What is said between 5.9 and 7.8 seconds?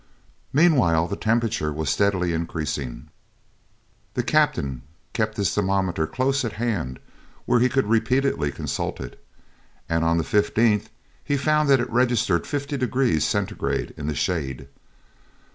close at hand where he